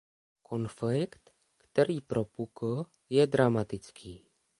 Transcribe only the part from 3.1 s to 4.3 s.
dramatický.